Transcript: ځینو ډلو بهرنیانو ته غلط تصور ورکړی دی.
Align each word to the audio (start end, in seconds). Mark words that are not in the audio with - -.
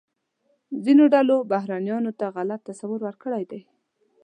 ځینو 0.83 1.03
ډلو 1.13 1.37
بهرنیانو 1.51 2.11
ته 2.19 2.25
غلط 2.35 2.59
تصور 2.69 2.99
ورکړی 3.03 3.43
دی. 3.51 3.61